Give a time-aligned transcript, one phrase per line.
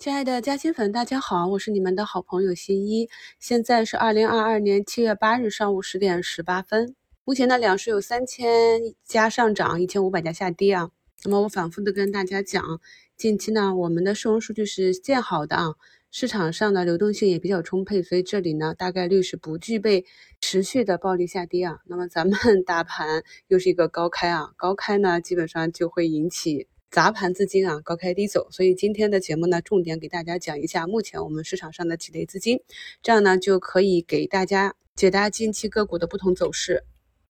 [0.00, 3.10] 亲爱的嘉兴粉，大家好，我是你们的好朋友新一。
[3.38, 6.96] 现在是二零二二年七月八日上午十点十八分。
[7.22, 10.88] 目前呢，两市有三千家上涨，一千五百家下跌啊。
[11.26, 12.80] 那么我反复的跟大家讲，
[13.18, 15.74] 近期呢，我们的市容数据是见好的啊，
[16.10, 20.06] 市场上的流动性也比较充沛，所以这里呢，大概率是不具备
[20.40, 21.80] 持续的暴力下跌啊。
[21.84, 26.68] 那么咱们 大盘又是一个高开啊，高开呢，基本上就会引起。
[26.90, 32.60] 砸盘资金啊，高开低走，所以今天的节目呢，重点给大家讲一下目前我们市场上的几类资金，
[33.00, 36.82] 这样呢就可以给大家解答近期个股的不同走势。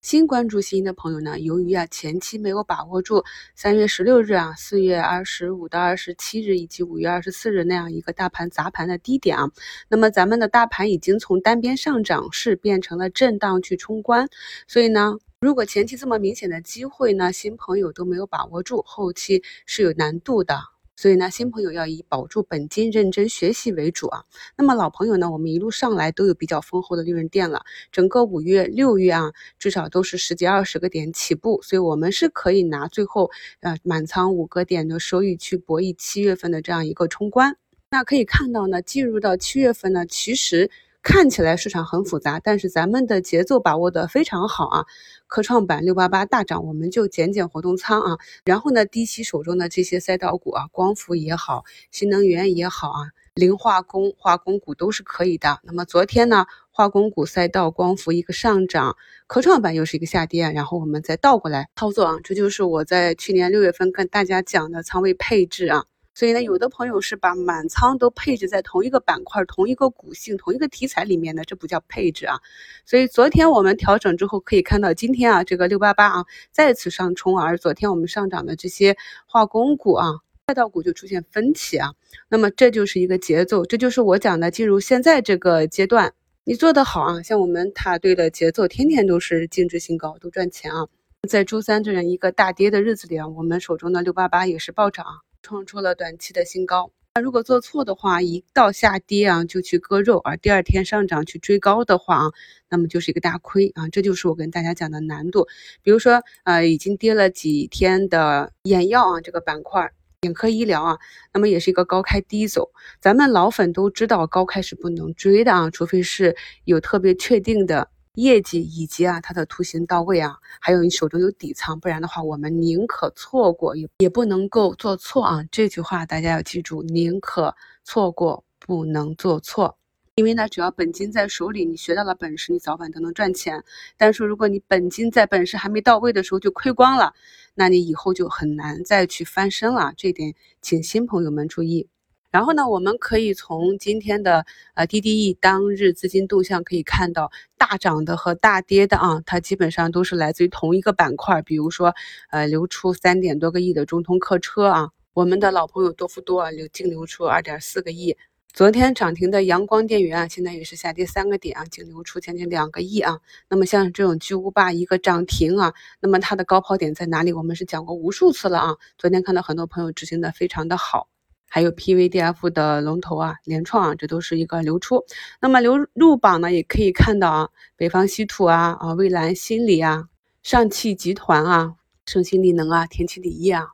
[0.03, 3.23] 新关注新的朋友呢，由于啊前期没有把握住
[3.55, 9.51] 三月十六日啊、四月二十五到二十七日以及五月二十四日那样一个大盘砸盘的低点啊，
[9.89, 14.29] 那么咱们的大盘已经从单边上涨势变成了震荡去冲关，
[14.67, 15.19] 所以呢。
[15.41, 20.59] 如果前期这么明显的机会呢，新朋友都没有把握住，后期是有难度的。
[21.01, 24.23] 所以呢，新朋友要以保住本金、认真学习为主啊。
[24.55, 33.31] 那么老朋友呢，我们一路上来都有比较丰厚的利润垫了，整个五月、六月啊，至少都是十几、二十个点起步，所以我们是可以拿最后
[33.61, 37.57] 呃满仓五个点的收益去博弈七月份的这样一个冲关。
[37.89, 40.71] 那可以看到呢，进入到七月份呢，其实。
[41.03, 44.85] 看起来市场很复杂，但是咱们的节奏把握的非常好啊！
[45.27, 48.19] 科创板六八八大涨，我们就减减活动仓啊。
[48.45, 53.01] 然后呢，低吸手中的这些赛道股啊，光伏也好，新能源也好啊，
[53.33, 55.61] 磷化工、化工股都是可以的。
[55.63, 65.87] 那么昨天呢，化工股赛道、光伏一个上涨，科创板又是一个下跌，然后我们再倒过来操作啊，这就是我在去年六月份跟大家讲的仓位配置啊。
[66.13, 72.37] 所以呢，有的朋友是把满仓都配置在同一个板块、同一个股性、同一个题材里面的，这不叫配置啊。
[72.85, 80.09] 所以昨天我们调整之后，可以看到今天啊，这个六八八啊再次上冲，而昨天我们上涨的这些化工股啊、
[80.49, 81.95] 赛道股就出现分歧啊。
[82.29, 86.13] 那么这就是一个节奏，这就是我讲的进入现在这个阶段，
[86.45, 90.89] 你做得好啊，像我们塔队的节奏，天天都是净值新高，都赚钱啊。
[91.29, 95.07] 在周三这样一个大跌的日子里啊，我们手中的六八八也是暴涨。
[95.43, 96.91] 创出了短期的新高。
[97.15, 102.33] 那如果做错的话，一到下跌啊就去割肉，而第二天上涨去追高的话啊，
[102.69, 103.89] 那么就是一个大亏啊。
[103.89, 105.49] 这就是我跟大家讲的难度。
[105.83, 109.91] 比如说，呃，已经跌了几天的眼药啊这个板块，
[110.21, 110.99] 眼科医疗啊，
[111.35, 112.71] 那么也是一个高开低走。
[113.01, 117.89] 咱们老粉都知道，高开是不能追的啊，除非是有特别确定的。
[118.15, 125.45] 业绩以及啊它的图形到位啊，还有你手中有底仓，不然的话我们宁可错过也也不能够做错啊。
[125.51, 127.55] 这句话大家要记住，宁可
[127.85, 129.77] 错过不能做错。
[130.17, 133.65] 因为呢，只要本金在手里，你学到了本事，你早晚都能赚钱。
[133.97, 137.15] 但是如果你本金在本事还没到位的时候就亏光了，
[137.55, 139.95] 那你以后就很难再去翻身了。
[139.97, 141.89] 这点请新朋友们注意。
[142.31, 151.43] 然后呢，我们可以从今天的呃 DDE 当日资金动向可以看到，大涨的和大跌的啊，它基本上都是来自于同一个板块。
[151.43, 151.93] 比如说，
[152.31, 158.17] 呃，流出三点多个亿的中通客车啊，我们的老朋友多福多啊，流净流出二点四个亿。
[158.53, 163.19] 昨天涨停的阳光电源啊，现在也是下跌三个点啊，净流出将近两个亿啊。
[163.49, 167.33] 那么像这种巨无霸一个涨停啊，那么它的高抛点在哪里？
[167.33, 168.77] 我们是讲过无数次了啊。
[168.99, 171.09] 昨天看到很多朋友执行的非常的好。
[171.53, 175.05] 还有 PVDF 的龙头啊，联创啊，这都是一个流出。
[175.41, 180.05] 那么流入榜呢，也可以看到啊，北方稀土啊，啊，蔚蓝新锂啊，
[180.45, 181.75] 上汽集团啊，
[182.07, 183.67] 盛鑫锂能啊，天齐锂业啊，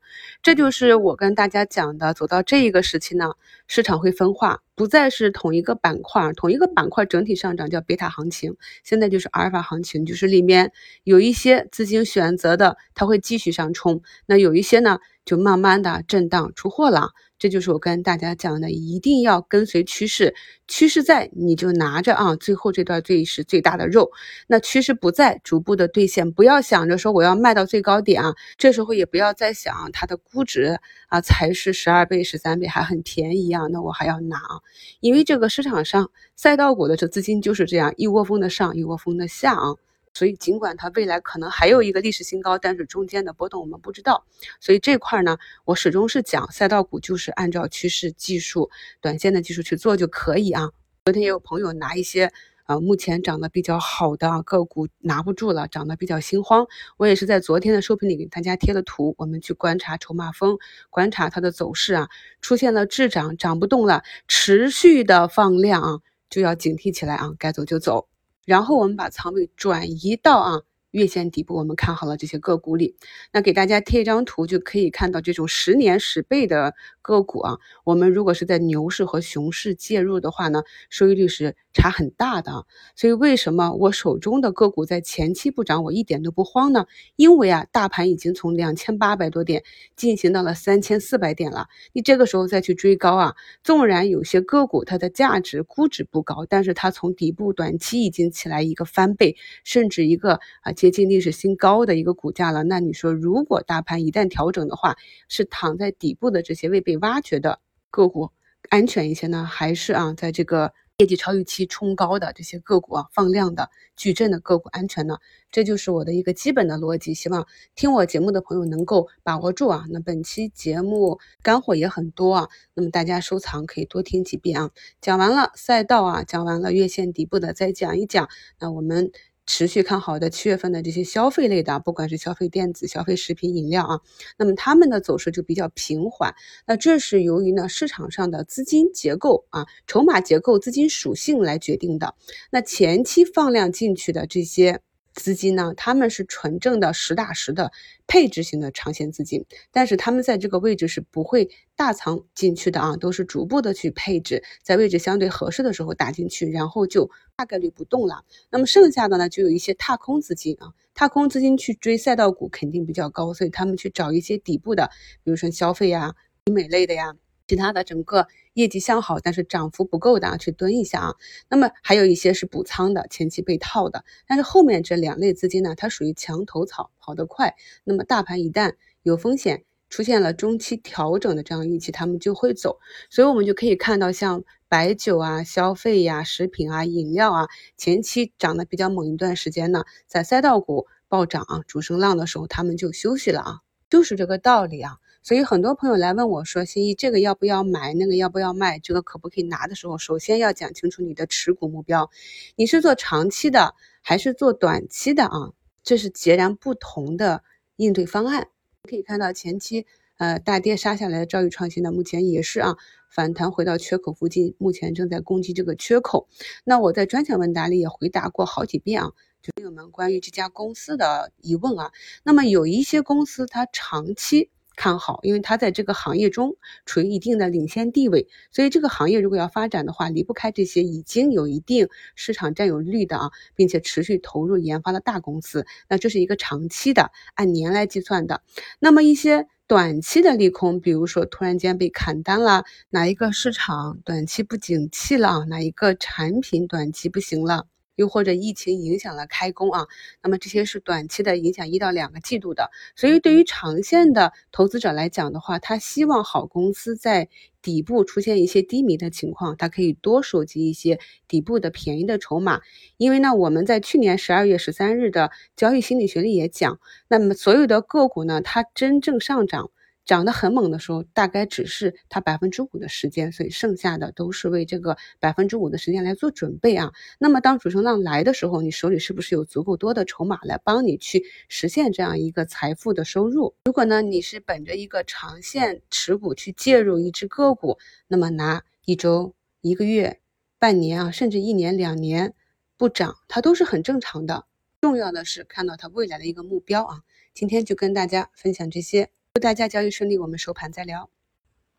[0.42, 3.34] 这就是我跟大家讲的，走到这一个时期呢，
[3.66, 10.72] 市场会分化，不再是同一个板块，同一个板块整体上涨叫贝塔行情，现在就是阿尔法行情，就是里面
[11.04, 17.10] 有一些资金选择的，它会继续上冲，那有一些呢，就慢慢的震荡出货了。
[17.38, 20.34] 这就是我跟大家讲的，一定要跟随趋势，
[20.66, 24.10] 趋势在你就拿着啊，最后这段最是最大的肉。
[24.46, 34.60] 那趋势不在，逐步的兑现，不要想着说我要卖到最高点啊，这时候也不要再想它的估值啊才是十二倍、十三倍还很便宜啊，那我还要拿啊，
[35.00, 39.76] 因为这个市场上赛道股的这资金就是这样一窝蜂的上，一窝蜂的下啊。
[40.14, 44.24] 所以，尽管它未来可能还有一个历史新高，但是中间的波动我们不知道。
[44.60, 45.36] 所以这块呢，
[45.66, 48.70] 我始终是讲赛道股就是按照趋势、技术、
[49.02, 50.70] 短线的技术去做就可以啊。
[51.04, 52.32] 昨天也有朋友拿一些
[52.66, 56.66] 啊目前涨得比较好的个股拿不住了，涨得比较心慌。
[56.98, 60.58] 我也是在昨天的收评里给大家贴了图，我们去观察筹码峰，
[60.90, 62.08] 观察它的走势啊，
[62.40, 68.08] 出现了滞涨，涨不动了，持续的放量啊，就要警惕起来啊，该走就走。
[68.44, 72.96] 然后我们把仓位转移到啊月线底部我们看好了这些个股里。
[73.32, 82.66] 那给大家贴一张图，就可以看到这种十年十倍的个股啊，我们如果是在牛市和熊市介入的话呢，收益率是差很大的。
[82.96, 86.86] 所以为什么我手中的个股在前期不涨，我一点都不慌呢？
[87.16, 89.62] 因为啊，大盘已经从两千八百多点
[89.94, 102.64] 进行到了三千四百点了，你这个时候再去追高啊，纵然有些个股它的价值估值不高，但是它从底部短期已经起来一个翻倍，甚至一个啊接近历史新高的一个股价了。
[102.64, 104.96] 那你说，如果大盘一旦调整的话，
[105.28, 108.30] 是躺在底部的这些未被挖掘的个股
[108.70, 110.72] 安全一些呢，还是啊在这个？
[110.98, 115.18] 业绩超预期冲高的这些个股啊，放量的矩阵的个股安全呢？
[115.50, 117.12] 这就是我的一个基本的逻辑。
[117.12, 119.84] 希望听我节目的朋友能够把握住啊。
[119.90, 124.70] 那本期节目干货也很多啊，那么大家收藏可以多听几遍啊。
[125.02, 128.30] 讲完了赛道啊，讲完了月线底部的，再讲一讲。
[128.58, 129.10] 那我们。
[129.46, 134.00] 持续看好的七月份的这些消费类的，不管是消费电子、消费食品、饮料啊，
[134.36, 136.34] 那么他们的走势就比较平缓。
[136.66, 142.14] 那这是由于呢市场上的资金结构啊、筹码结构、资金属性来决定的。
[142.50, 144.80] 那前期放量进去的这些。
[145.16, 147.72] 资金呢，他们是纯正的实打实的
[148.06, 158.22] 配置型的长线资金，但是他们在这个位置是不会大仓进去的啊，都是逐步的去配置，在位置相对合适的时候打进去，然后就大概率不动了。
[158.50, 164.90] 那么剩下的呢，就有一些踏空资金啊，踏空资金去追赛道股肯定比较高，所以他们去找一些底部的，
[165.24, 166.14] 比如说消费呀、
[166.44, 167.16] 医美类的呀。
[167.48, 171.14] 其他的整个业绩向好，但是涨幅不够的啊，去蹲一下啊。
[171.48, 174.04] 那么还有一些是补仓的，前期被套的。
[174.26, 177.54] 但是后面这两类资金呢，它属于墙头草，跑得快。
[177.84, 182.78] 那么大盘一旦有风险，出现了中期调整的这样预期，他们就会走。
[183.10, 194.96] 所以我们就可以看到，像白酒啊、消费呀、食品啊、饮料啊，前期涨得比较猛一段时间呢，在赛道股暴涨啊、主升浪的时候，他们就休息了啊，就是这个道理啊。
[195.26, 197.92] 所以很多朋友来问我说：“心怡，这个要不要买？
[197.94, 198.78] 那个要不要卖？
[198.78, 202.08] 这个可不可以拿？”的时候，首先要讲清楚你的持股目标，
[202.54, 205.50] 你是做长期的还是做短期的啊？
[205.82, 207.42] 这是截然不同的
[207.74, 208.46] 应对方案。
[208.88, 209.84] 可以看到前期
[210.18, 212.76] 呃大跌杀下来的兆易创新呢，目前也是啊
[213.10, 216.28] 反弹回到缺口附近，目前正在攻击这个缺口。
[216.62, 219.10] 那我在专享问答里也回答过好几遍啊，
[219.42, 221.90] 就朋友们关于这家公司的疑问啊。
[222.22, 224.50] 那么有一些公司它长期。
[224.76, 235.66] 看好，因为它在这个行业中处于一定的领先地位，所以这个行业如果要发展的话，离不开这些已经有一定市场占有率的啊，并且持续投入研发的大公司。
[235.88, 238.42] 那这是一个长期的，按年来计算的。
[238.78, 247.66] 那么一些短期的利空，比如说突然间被砍单了，哪一个市场短期不景气了，哪一个产品短期不行了。
[247.96, 249.86] 又或者疫情影响了开工啊，
[250.22, 257.28] 那么这些是短期的影响一到两个季度的，所以对于长线的投资者来讲的话，他希望好公司在
[257.60, 262.60] 底部出现一些低迷的情况，他可以多收集一些底部的便宜的筹码，
[262.96, 266.78] 因为呢，我们在去年十二月十三日的交易心理学里也讲，
[267.08, 269.70] 那么所有的个股呢，它真正上涨。
[270.06, 276.92] 涨得很猛的时候，大概只是它百分之五的时间，所以剩下的都是为这个百分之五的时间来做准备啊。
[277.18, 283.54] 那么当主升浪来的时候，你手里是不是有足够多的筹码来帮你去实现这样一个财富的收入？
[283.64, 287.76] 如果呢，你是本着一个长线持股去介入一只个股，
[288.06, 290.20] 那么拿一周、一个月、
[290.60, 292.32] 半年啊，甚至一年、两年
[292.76, 294.46] 不涨，它都是很正常的。
[294.80, 297.00] 重要的是看到它未来的一个目标啊。
[297.34, 299.10] 今天就跟大家分享这些。
[299.36, 301.10] 祝大家交易顺利，我们收盘再聊。